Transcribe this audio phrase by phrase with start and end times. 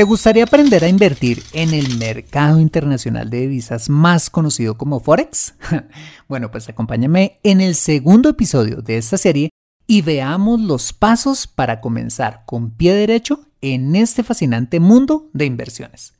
[0.00, 5.52] ¿Te gustaría aprender a invertir en el mercado internacional de divisas más conocido como Forex?
[6.26, 9.50] bueno, pues acompáñame en el segundo episodio de esta serie
[9.86, 16.14] y veamos los pasos para comenzar con pie derecho en este fascinante mundo de inversiones.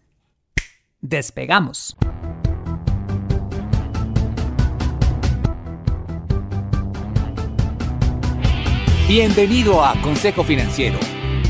[1.00, 1.96] Despegamos.
[9.08, 10.98] Bienvenido a Consejo Financiero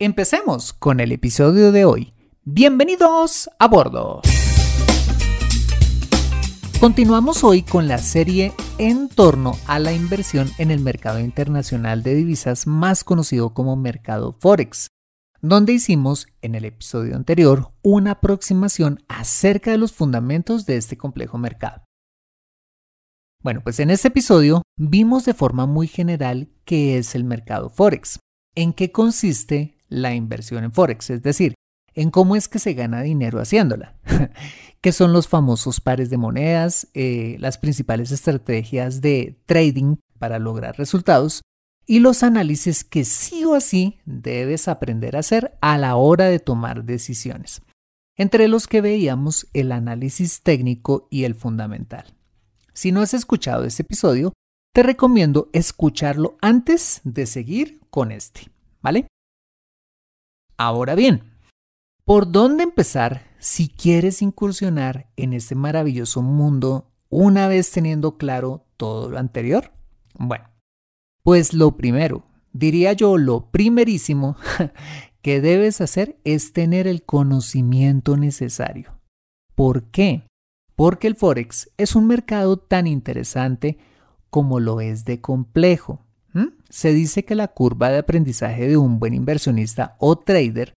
[0.00, 2.14] Empecemos con el episodio de hoy.
[2.44, 4.22] Bienvenidos a bordo.
[6.78, 12.14] Continuamos hoy con la serie en torno a la inversión en el mercado internacional de
[12.14, 14.86] divisas más conocido como mercado Forex,
[15.40, 21.38] donde hicimos en el episodio anterior una aproximación acerca de los fundamentos de este complejo
[21.38, 21.82] mercado.
[23.42, 28.20] Bueno, pues en este episodio vimos de forma muy general qué es el mercado Forex,
[28.54, 31.54] en qué consiste la inversión en Forex, es decir,
[31.94, 33.96] en cómo es que se gana dinero haciéndola,
[34.80, 40.76] que son los famosos pares de monedas, eh, las principales estrategias de trading para lograr
[40.78, 41.42] resultados
[41.86, 46.38] y los análisis que sí o sí debes aprender a hacer a la hora de
[46.38, 47.62] tomar decisiones,
[48.16, 52.14] entre los que veíamos el análisis técnico y el fundamental.
[52.74, 54.34] Si no has escuchado este episodio,
[54.72, 59.08] te recomiendo escucharlo antes de seguir con este, ¿vale?
[60.60, 61.22] Ahora bien,
[62.04, 69.08] ¿por dónde empezar si quieres incursionar en este maravilloso mundo una vez teniendo claro todo
[69.08, 69.70] lo anterior?
[70.18, 70.46] Bueno,
[71.22, 74.36] pues lo primero, diría yo lo primerísimo
[75.22, 78.98] que debes hacer es tener el conocimiento necesario.
[79.54, 80.26] ¿Por qué?
[80.74, 83.78] Porque el Forex es un mercado tan interesante
[84.28, 86.04] como lo es de complejo.
[86.70, 90.74] Se dice que la curva de aprendizaje de un buen inversionista o trader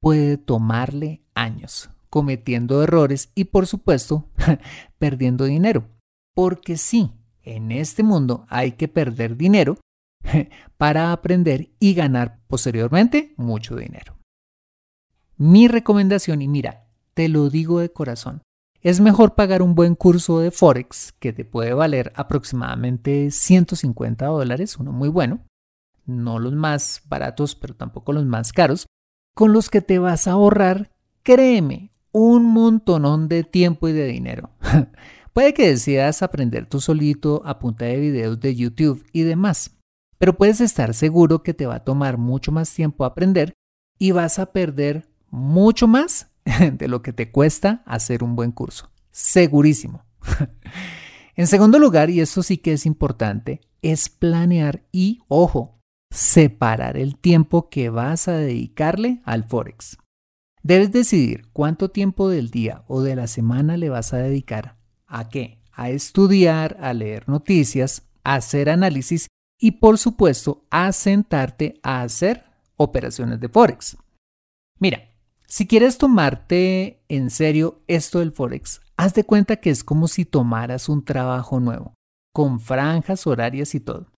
[0.00, 4.30] puede tomarle años, cometiendo errores y por supuesto
[4.98, 5.88] perdiendo dinero.
[6.34, 7.12] Porque sí,
[7.42, 9.76] en este mundo hay que perder dinero
[10.78, 14.18] para aprender y ganar posteriormente mucho dinero.
[15.36, 18.42] Mi recomendación, y mira, te lo digo de corazón,
[18.84, 24.76] es mejor pagar un buen curso de Forex que te puede valer aproximadamente 150 dólares,
[24.78, 25.40] uno muy bueno,
[26.04, 28.86] no los más baratos, pero tampoco los más caros,
[29.34, 30.92] con los que te vas a ahorrar,
[31.22, 34.50] créeme, un montonón de tiempo y de dinero.
[35.32, 39.78] Puede que decidas aprender tú solito a punta de videos de YouTube y demás,
[40.18, 43.54] pero puedes estar seguro que te va a tomar mucho más tiempo aprender
[43.98, 46.33] y vas a perder mucho más
[46.72, 48.90] de lo que te cuesta hacer un buen curso.
[49.10, 50.04] Segurísimo.
[51.36, 55.80] en segundo lugar, y esto sí que es importante, es planear y, ojo,
[56.10, 59.98] separar el tiempo que vas a dedicarle al Forex.
[60.62, 65.28] Debes decidir cuánto tiempo del día o de la semana le vas a dedicar a
[65.28, 65.60] qué?
[65.72, 69.26] A estudiar, a leer noticias, a hacer análisis
[69.58, 72.44] y por supuesto a sentarte a hacer
[72.76, 73.96] operaciones de Forex.
[74.78, 75.13] Mira,
[75.54, 80.24] si quieres tomarte en serio esto del Forex, haz de cuenta que es como si
[80.24, 81.94] tomaras un trabajo nuevo,
[82.32, 84.10] con franjas horarias y todo.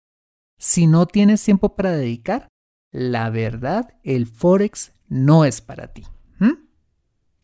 [0.58, 2.48] Si no tienes tiempo para dedicar,
[2.90, 6.04] la verdad, el Forex no es para ti.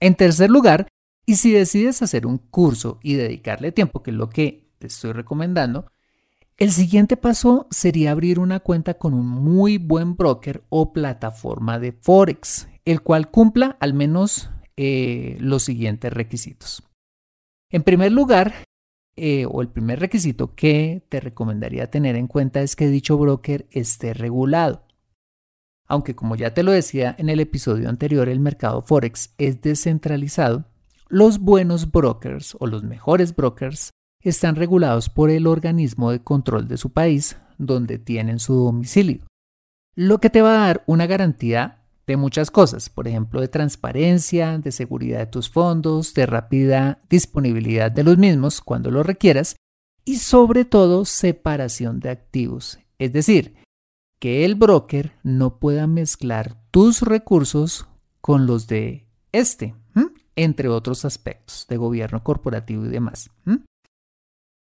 [0.01, 0.89] En tercer lugar,
[1.27, 5.13] y si decides hacer un curso y dedicarle tiempo, que es lo que te estoy
[5.13, 5.93] recomendando,
[6.57, 11.93] el siguiente paso sería abrir una cuenta con un muy buen broker o plataforma de
[11.93, 16.83] Forex, el cual cumpla al menos eh, los siguientes requisitos.
[17.71, 18.53] En primer lugar,
[19.17, 23.67] eh, o el primer requisito que te recomendaría tener en cuenta es que dicho broker
[23.71, 24.87] esté regulado.
[25.87, 30.65] Aunque como ya te lo decía en el episodio anterior, el mercado Forex es descentralizado,
[31.09, 33.91] los buenos brokers o los mejores brokers
[34.23, 39.25] están regulados por el organismo de control de su país donde tienen su domicilio,
[39.95, 44.59] lo que te va a dar una garantía de muchas cosas, por ejemplo, de transparencia,
[44.59, 49.57] de seguridad de tus fondos, de rápida disponibilidad de los mismos cuando lo requieras
[50.05, 53.55] y sobre todo separación de activos, es decir,
[54.19, 57.87] que el broker no pueda mezclar tus recursos
[58.21, 59.75] con los de este,
[60.37, 63.31] entre otros aspectos de gobierno corporativo y demás.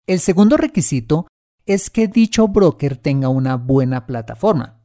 [0.09, 1.27] El segundo requisito
[1.67, 4.81] es que dicho broker tenga una buena plataforma.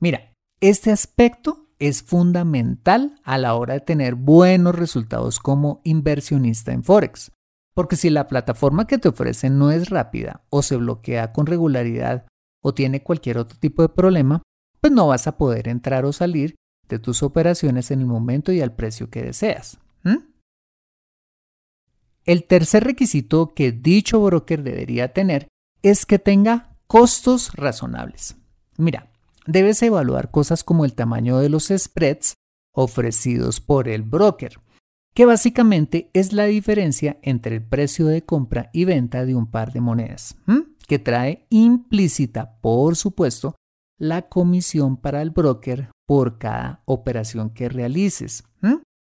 [0.00, 6.84] Mira, este aspecto es fundamental a la hora de tener buenos resultados como inversionista en
[6.84, 7.32] Forex.
[7.72, 12.26] Porque si la plataforma que te ofrecen no es rápida o se bloquea con regularidad
[12.62, 14.42] o tiene cualquier otro tipo de problema,
[14.82, 16.54] pues no vas a poder entrar o salir
[16.86, 19.78] de tus operaciones en el momento y al precio que deseas.
[22.26, 25.46] El tercer requisito que dicho broker debería tener
[25.82, 28.36] es que tenga costos razonables.
[28.76, 29.10] Mira,
[29.46, 32.34] debes evaluar cosas como el tamaño de los spreads
[32.74, 34.58] ofrecidos por el broker,
[35.14, 39.72] que básicamente es la diferencia entre el precio de compra y venta de un par
[39.72, 40.36] de monedas
[40.86, 43.56] que trae implícita, por supuesto,
[43.98, 48.44] la comisión para el broker por cada operación que realices,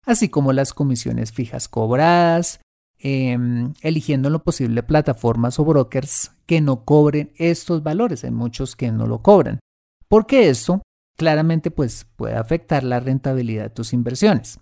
[0.05, 2.61] así como las comisiones fijas cobradas,
[2.99, 8.77] em, eligiendo en lo posible plataformas o brokers que no cobren estos valores, hay muchos
[8.77, 9.61] que no lo cobran,
[10.09, 10.83] porque esto
[11.17, 14.61] claramente pues, puede afectar la rentabilidad de tus inversiones.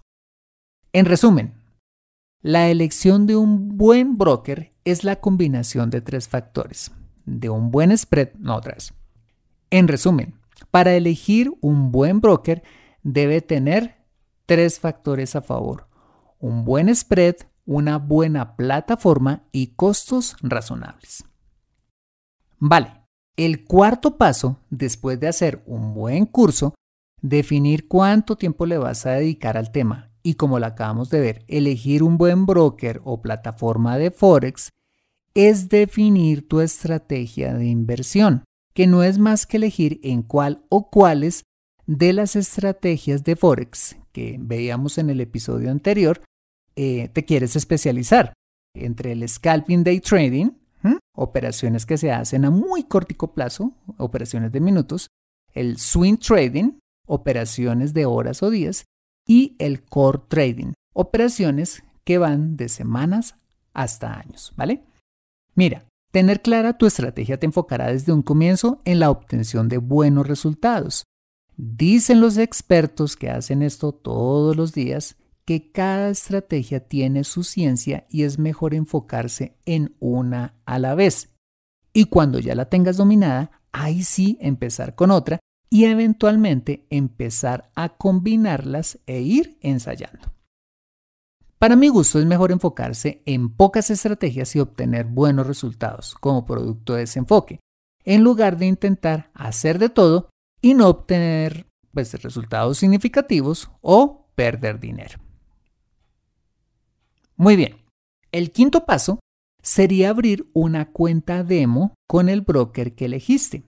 [0.93, 1.55] En resumen,
[2.41, 6.93] la elección de un buen broker es la combinación de tres factores.
[7.25, 8.93] De un buen spread, no otras.
[9.71, 10.35] En resumen,
[10.71, 12.63] para elegir un buen broker
[13.03, 13.97] debe tener
[14.47, 15.89] tres factores a favor.
[16.39, 21.25] Un buen spread, una buena plataforma y costos razonables.
[22.59, 23.03] Vale,
[23.37, 26.75] el cuarto paso, después de hacer un buen curso,
[27.21, 31.45] definir cuánto tiempo le vas a dedicar al tema y como lo acabamos de ver,
[31.49, 34.71] elegir un buen broker o plataforma de Forex
[35.35, 40.91] es definir tu estrategia de inversión, que no es más que elegir en cuál o
[40.91, 41.45] cuáles
[41.87, 46.23] de las estrategias de Forex que veíamos en el episodio anterior
[46.77, 48.33] eh, te quieres especializar.
[48.75, 50.51] Entre el scalping day trading,
[51.15, 55.09] operaciones que se hacen a muy cortico plazo, operaciones de minutos,
[55.53, 58.85] el swing trading, operaciones de horas o días,
[59.27, 63.37] y el core trading, operaciones que van de semanas
[63.73, 64.85] hasta años, ¿vale?
[65.55, 70.27] Mira, tener clara tu estrategia te enfocará desde un comienzo en la obtención de buenos
[70.27, 71.05] resultados.
[71.57, 78.07] Dicen los expertos que hacen esto todos los días que cada estrategia tiene su ciencia
[78.09, 81.31] y es mejor enfocarse en una a la vez.
[81.93, 87.91] Y cuando ya la tengas dominada, ahí sí empezar con otra y eventualmente empezar a
[87.91, 90.33] combinarlas e ir ensayando.
[91.59, 96.95] Para mi gusto es mejor enfocarse en pocas estrategias y obtener buenos resultados como producto
[96.95, 97.61] de ese enfoque,
[98.05, 100.29] en lugar de intentar hacer de todo
[100.61, 105.24] y no obtener pues, resultados significativos o perder dinero.
[107.37, 107.77] Muy bien,
[108.33, 109.21] el quinto paso
[109.63, 113.65] sería abrir una cuenta demo con el broker que elegiste.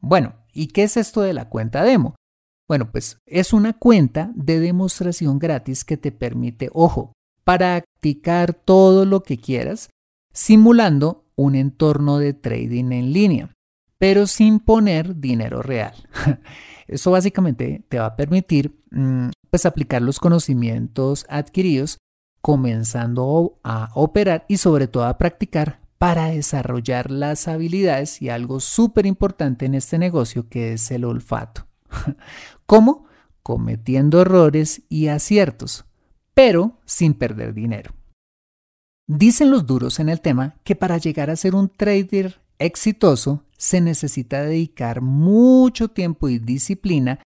[0.00, 2.16] Bueno, ¿Y qué es esto de la cuenta demo?
[2.66, 7.12] Bueno, pues es una cuenta de demostración gratis que te permite, ojo,
[7.44, 9.88] practicar todo lo que quieras
[10.32, 13.54] simulando un entorno de trading en línea.
[13.98, 15.94] pero sin poner dinero real.
[16.88, 21.98] Eso básicamente te va a permitir mm, pues aplicar los conocimientos adquiridos
[22.40, 29.06] comenzando a operar y sobre todo a practicar para desarrollar las habilidades y algo súper
[29.06, 31.66] importante en este negocio que es el olfato.
[32.66, 33.06] ¿Cómo?
[33.42, 35.86] Cometiendo errores y aciertos,
[36.34, 37.92] pero sin perder dinero.
[39.08, 43.80] Dicen los duros en el tema que para llegar a ser un trader exitoso se
[43.80, 47.20] necesita dedicar mucho tiempo y disciplina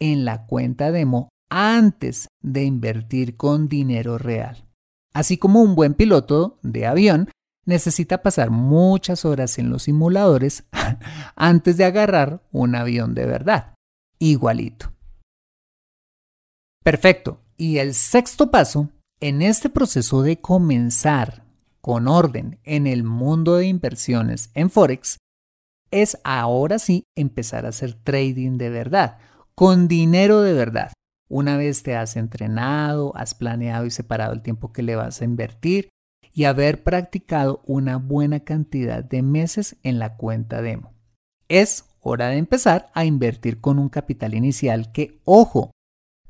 [0.00, 4.66] en la cuenta demo antes de invertir con dinero real.
[5.12, 7.30] Así como un buen piloto de avión
[7.64, 10.64] necesita pasar muchas horas en los simuladores
[11.36, 13.74] antes de agarrar un avión de verdad.
[14.18, 14.92] Igualito.
[16.82, 17.42] Perfecto.
[17.56, 18.90] Y el sexto paso
[19.20, 21.44] en este proceso de comenzar
[21.80, 25.18] con orden en el mundo de inversiones en Forex
[25.90, 29.18] es ahora sí empezar a hacer trading de verdad,
[29.54, 30.92] con dinero de verdad.
[31.28, 35.24] Una vez te has entrenado, has planeado y separado el tiempo que le vas a
[35.24, 35.90] invertir
[36.32, 40.94] y haber practicado una buena cantidad de meses en la cuenta demo.
[41.48, 45.70] Es hora de empezar a invertir con un capital inicial que, ojo,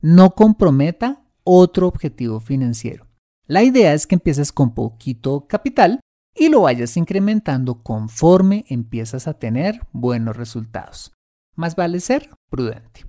[0.00, 3.06] no comprometa otro objetivo financiero.
[3.46, 6.00] La idea es que empieces con poquito capital
[6.34, 11.12] y lo vayas incrementando conforme empiezas a tener buenos resultados.
[11.56, 13.04] Más vale ser prudente.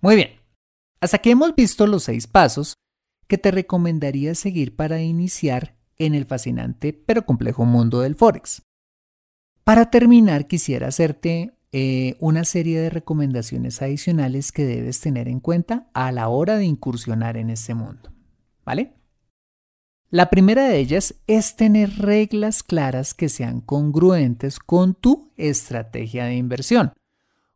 [0.00, 0.39] Muy bien,
[1.00, 2.76] hasta aquí hemos visto los seis pasos
[3.26, 8.62] que te recomendaría seguir para iniciar en el fascinante pero complejo mundo del Forex.
[9.64, 15.88] Para terminar, quisiera hacerte eh, una serie de recomendaciones adicionales que debes tener en cuenta
[15.94, 18.10] a la hora de incursionar en este mundo.
[18.64, 18.94] ¿Vale?
[20.10, 26.34] La primera de ellas es tener reglas claras que sean congruentes con tu estrategia de
[26.34, 26.92] inversión,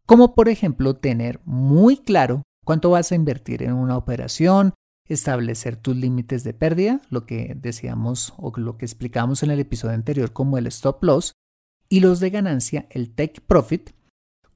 [0.07, 4.75] como por ejemplo tener muy claro cuánto vas a invertir en una operación,
[5.07, 9.95] establecer tus límites de pérdida, lo que decíamos o lo que explicamos en el episodio
[9.95, 11.33] anterior como el stop loss,
[11.89, 13.91] y los de ganancia, el take profit,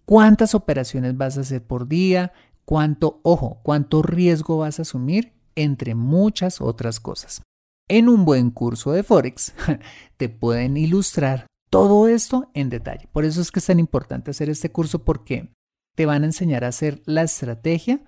[0.05, 2.33] cuántas operaciones vas a hacer por día,
[2.65, 7.43] cuánto, ojo, cuánto riesgo vas a asumir, entre muchas otras cosas.
[7.89, 9.55] En un buen curso de Forex
[10.17, 13.09] te pueden ilustrar todo esto en detalle.
[13.13, 15.55] Por eso es que es tan importante hacer este curso porque
[15.99, 18.01] te van a enseñar a hacer la estrategia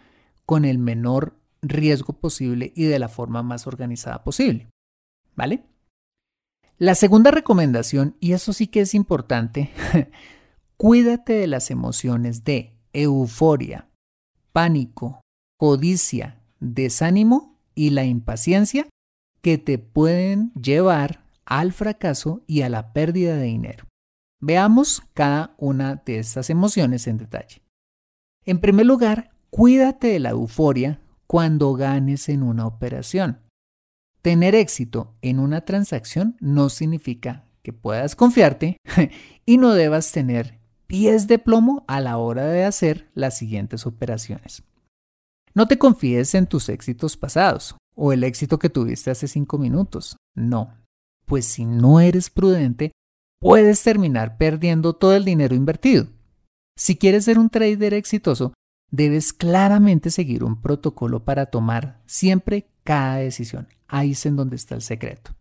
[0.46, 4.68] con el menor riesgo posible y de la forma más organizada posible.
[5.34, 5.64] ¿Vale?
[6.78, 9.72] La segunda recomendación, y eso sí que es importante,
[10.76, 13.88] cuídate de las emociones de euforia,
[14.52, 15.20] pánico,
[15.58, 18.86] codicia, desánimo y la impaciencia
[19.40, 23.84] que te pueden llevar al fracaso y a la pérdida de dinero.
[24.40, 27.59] Veamos cada una de estas emociones en detalle.
[28.50, 33.38] En primer lugar, cuídate de la euforia cuando ganes en una operación.
[34.22, 38.78] Tener éxito en una transacción no significa que puedas confiarte
[39.46, 44.64] y no debas tener pies de plomo a la hora de hacer las siguientes operaciones.
[45.54, 50.16] No te confíes en tus éxitos pasados o el éxito que tuviste hace cinco minutos.
[50.34, 50.74] No,
[51.24, 52.90] pues si no eres prudente,
[53.38, 56.08] puedes terminar perdiendo todo el dinero invertido.
[56.80, 58.54] Si quieres ser un trader exitoso,
[58.90, 63.68] debes claramente seguir un protocolo para tomar siempre cada decisión.
[63.86, 65.32] Ahí es en donde está el secreto.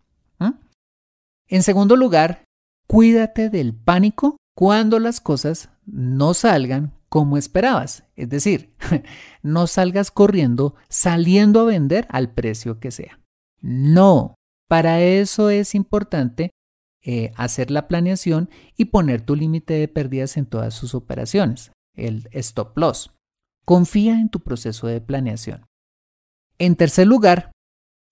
[1.47, 2.43] En segundo lugar,
[2.87, 8.03] cuídate del pánico cuando las cosas no salgan como esperabas.
[8.17, 8.75] Es decir,
[9.41, 13.17] no salgas corriendo saliendo a vender al precio que sea.
[13.61, 14.35] No,
[14.67, 16.51] para eso es importante
[17.03, 22.27] eh, hacer la planeación y poner tu límite de pérdidas en todas sus operaciones, el
[22.31, 23.13] stop loss.
[23.65, 25.65] Confía en tu proceso de planeación.
[26.57, 27.51] En tercer lugar,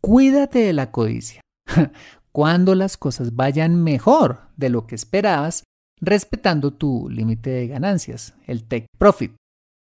[0.02, 1.42] cuídate de la codicia.
[2.32, 5.64] Cuando las cosas vayan mejor de lo que esperabas,
[6.00, 9.36] respetando tu límite de ganancias, el take profit.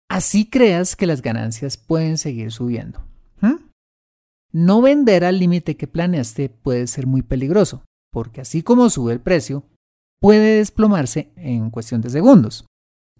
[0.09, 3.03] Así creas que las ganancias pueden seguir subiendo.
[4.51, 7.83] No vender al límite que planeaste puede ser muy peligroso,
[8.15, 9.65] porque así como sube el precio,
[10.22, 12.65] puede desplomarse en cuestión de segundos.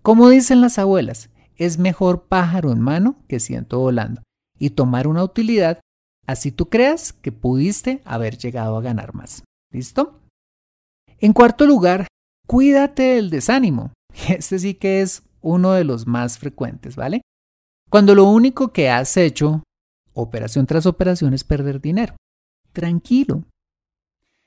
[0.02, 4.22] Como dicen las abuelas, es mejor pájaro en mano que ciento volando,
[4.58, 5.82] y tomar una utilidad
[6.28, 9.44] así tú creas que pudiste haber llegado a ganar más.
[9.70, 10.22] ¿Listo?
[11.20, 12.08] En cuarto lugar,
[12.48, 13.92] cuídate del desánimo.
[14.30, 17.22] Este sí que es uno de los más frecuentes, ¿vale?
[17.90, 19.62] Cuando lo único que has hecho,
[20.14, 22.16] operación tras operación, es perder dinero.
[22.72, 23.44] Tranquilo.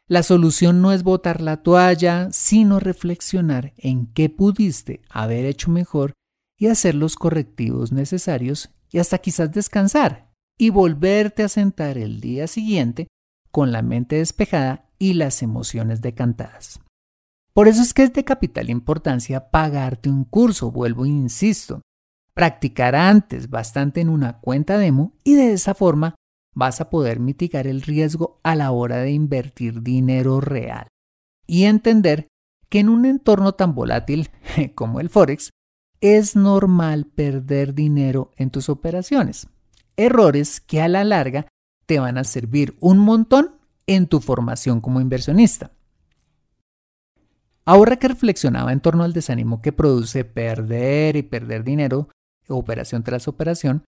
[0.08, 6.14] La solución no es botar la toalla, sino reflexionar en qué pudiste haber hecho mejor
[6.56, 12.46] y hacer los correctivos necesarios y hasta quizás descansar y volverte a sentar el día
[12.46, 13.08] siguiente
[13.50, 16.80] con la mente despejada y las emociones decantadas.
[17.52, 21.82] Por eso es que es de capital importancia pagarte un curso, vuelvo e insisto,
[22.32, 26.14] practicar antes bastante en una cuenta demo y de esa forma
[26.58, 30.88] vas a poder mitigar el riesgo a la hora de invertir dinero real
[31.46, 32.26] y entender
[32.68, 34.30] que en un entorno tan volátil
[34.74, 35.50] como el Forex
[36.00, 39.46] es normal perder dinero en tus operaciones.
[39.96, 41.46] Errores que a la larga
[41.86, 43.54] te van a servir un montón
[43.86, 45.70] en tu formación como inversionista.
[47.64, 52.08] Ahora que reflexionaba en torno al desánimo que produce perder y perder dinero,
[52.48, 53.84] operación tras operación,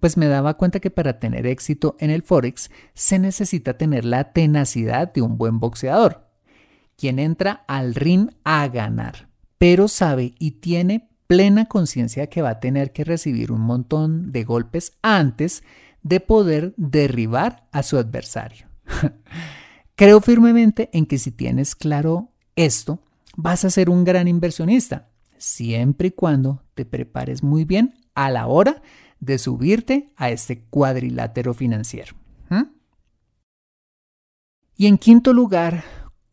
[0.00, 4.32] pues me daba cuenta que para tener éxito en el Forex se necesita tener la
[4.32, 6.28] tenacidad de un buen boxeador,
[6.96, 12.60] quien entra al ring a ganar, pero sabe y tiene plena conciencia que va a
[12.60, 15.62] tener que recibir un montón de golpes antes
[16.02, 18.66] de poder derribar a su adversario.
[19.94, 23.02] Creo firmemente en que si tienes claro esto,
[23.36, 28.46] vas a ser un gran inversionista, siempre y cuando te prepares muy bien a la
[28.46, 28.82] hora de
[29.38, 32.14] subirte a este cuadrilátero financiero.
[34.80, 35.82] Y en quinto lugar,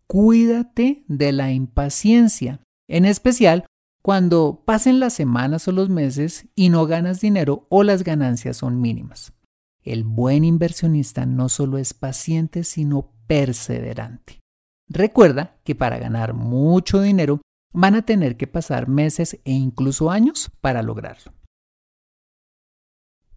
[0.06, 3.65] cuídate de la impaciencia, en especial
[4.04, 8.80] cuando pasen las semanas o los meses y no ganas dinero o las ganancias son
[8.80, 9.34] mínimas.
[9.82, 14.42] El buen inversionista no solo es paciente, sino perseverante.
[14.88, 17.42] Recuerda que para ganar mucho dinero
[17.74, 21.34] van a tener que pasar meses e incluso años para lograrlo.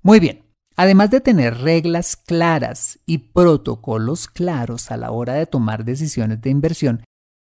[0.08, 0.42] Muy bien,
[0.74, 6.48] además de tener reglas claras y protocolos claros a la hora de tomar decisiones de
[6.48, 7.04] inversión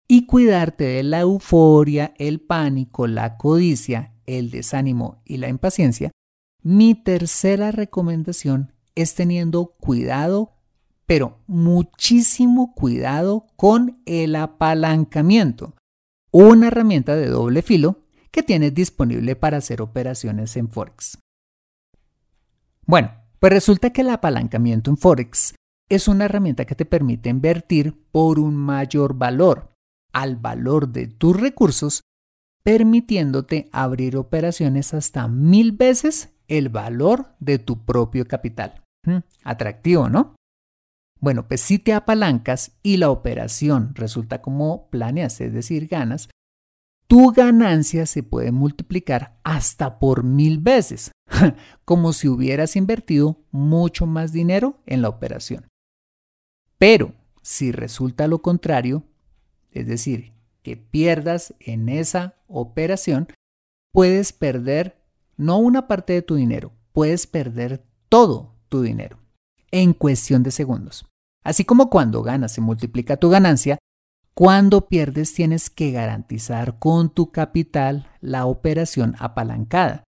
[0.09, 6.11] y cuidarte de la euforia, el pánico, la codicia, el desánimo y la impaciencia,
[6.61, 10.57] mi tercera recomendación es teniendo cuidado,
[11.05, 15.75] pero muchísimo cuidado con el apalancamiento
[16.29, 21.19] una herramienta de doble filo que tienes disponible para hacer operaciones en Forex.
[22.89, 25.53] Bueno, pues resulta que el apalancamiento en Forex
[25.89, 29.69] es una herramienta que te permite invertir por un mayor valor
[30.11, 32.01] al valor de tus recursos,
[32.63, 38.81] permitiéndote abrir operaciones hasta mil veces el valor de tu propio capital.
[39.05, 40.33] Mm, atractivo, ¿no?
[41.19, 46.27] Bueno, pues si te apalancas y la operación resulta como planeas, es decir, ganas,
[47.09, 51.11] tu ganancia se puede multiplicar hasta por mil veces,
[51.83, 55.67] como si hubieras invertido mucho más dinero en la operación.
[56.77, 59.03] Pero si resulta lo contrario,
[59.71, 63.27] es decir, que pierdas en esa operación,
[63.91, 65.01] puedes perder
[65.35, 69.17] no una parte de tu dinero, puedes perder todo tu dinero
[69.71, 71.07] en cuestión de segundos.
[71.43, 73.79] Así como cuando ganas se multiplica tu ganancia,
[74.33, 80.03] cuando pierdes tienes que garantizar con tu capital la operación apalancada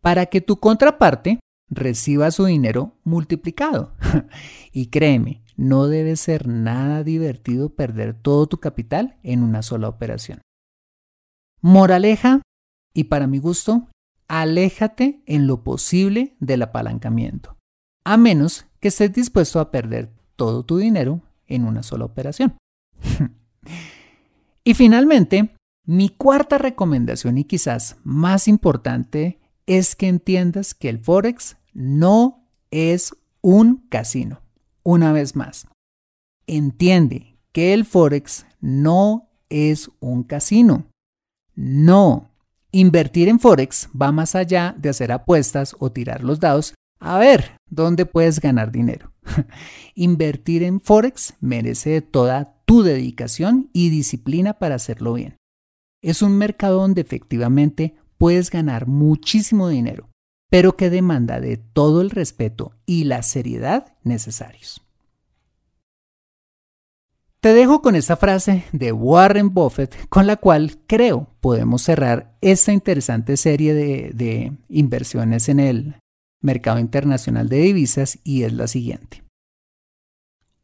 [0.00, 3.94] para que tu contraparte reciba su dinero multiplicado.
[4.72, 10.40] y créeme, no debe ser nada divertido perder todo tu capital en una sola operación.
[11.60, 12.42] Moraleja,
[12.94, 13.88] y para mi gusto,
[14.28, 17.56] aléjate en lo posible del apalancamiento,
[18.04, 22.56] a menos que estés dispuesto a perder todo tu dinero en una sola operación.
[24.64, 31.56] y finalmente, mi cuarta recomendación y quizás más importante es que entiendas que el Forex
[31.72, 34.40] no es un casino.
[34.82, 35.66] Una vez más,
[36.46, 40.86] entiende que el Forex no es un casino.
[41.54, 42.30] No.
[42.72, 47.56] Invertir en Forex va más allá de hacer apuestas o tirar los dados a ver
[47.70, 49.12] dónde puedes ganar dinero.
[49.94, 55.36] Invertir en Forex merece toda tu dedicación y disciplina para hacerlo bien.
[56.02, 60.08] Es un mercado donde efectivamente puedes ganar muchísimo dinero,
[60.50, 64.82] pero que demanda de todo el respeto y la seriedad necesarios.
[67.40, 72.72] Te dejo con esta frase de Warren Buffett con la cual creo podemos cerrar esta
[72.72, 75.96] interesante serie de, de inversiones en el
[76.40, 79.22] mercado internacional de divisas y es la siguiente.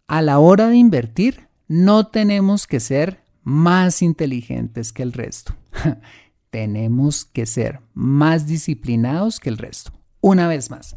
[0.07, 5.57] A la hora de invertir, no tenemos que ser más inteligentes que el resto.
[6.51, 9.93] tenemos que ser más disciplinados que el resto.
[10.21, 10.97] Una vez más,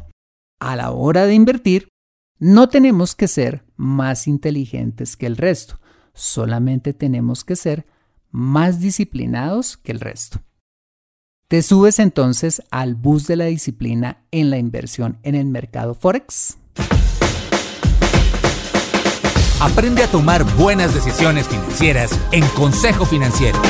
[0.60, 1.88] a la hora de invertir,
[2.38, 5.80] no tenemos que ser más inteligentes que el resto.
[6.12, 7.86] solamente tenemos que ser
[8.30, 10.40] más disciplinados que el resto.
[11.48, 16.58] ¿Te subes entonces al bus de la disciplina en la inversión en el mercado Forex?
[19.60, 23.62] Aprende a tomar buenas decisiones financieras en Consejo Financiero.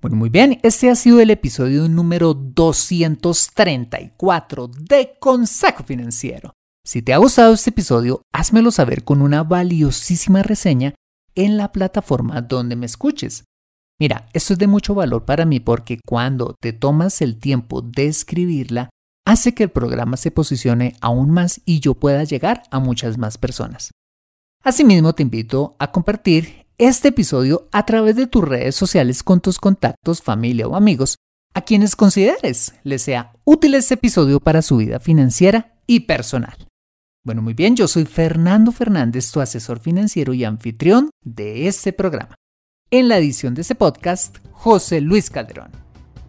[0.00, 6.52] Bueno, muy bien, este ha sido el episodio número 234 de Consejo Financiero.
[6.84, 10.94] Si te ha gustado este episodio, házmelo saber con una valiosísima reseña
[11.34, 13.42] en la plataforma donde me escuches.
[13.98, 18.06] Mira, esto es de mucho valor para mí porque cuando te tomas el tiempo de
[18.06, 18.90] escribirla,
[19.26, 23.38] hace que el programa se posicione aún más y yo pueda llegar a muchas más
[23.38, 23.90] personas.
[24.62, 29.58] Asimismo, te invito a compartir este episodio a través de tus redes sociales con tus
[29.58, 31.16] contactos, familia o amigos
[31.54, 36.68] a quienes consideres les sea útil este episodio para su vida financiera y personal.
[37.24, 42.34] Bueno, muy bien, yo soy Fernando Fernández, tu asesor financiero y anfitrión de este programa.
[42.92, 45.72] En la edición de este podcast, José Luis Calderón.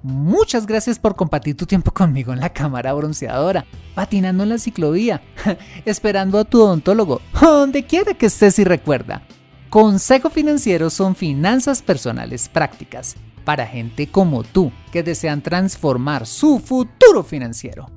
[0.01, 5.21] Muchas gracias por compartir tu tiempo conmigo en la cámara bronceadora, patinando en la ciclovía,
[5.85, 9.21] esperando a tu odontólogo, donde quiera que estés y recuerda.
[9.69, 13.15] Consejo Financiero son finanzas personales prácticas
[13.45, 17.87] para gente como tú que desean transformar su futuro financiero.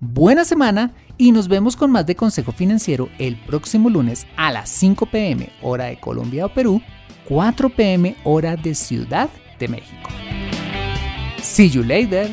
[0.00, 4.70] Buena semana y nos vemos con más de Consejo Financiero el próximo lunes a las
[4.70, 6.80] 5 pm hora de Colombia o Perú,
[7.28, 10.08] 4 pm hora de Ciudad de México.
[11.42, 12.30] See you later.